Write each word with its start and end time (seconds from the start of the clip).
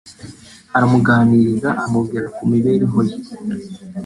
aramuganiriza 0.75 1.69
amubwira 1.85 2.27
ku 2.35 2.41
mibereho 2.51 2.99
ye 3.07 3.17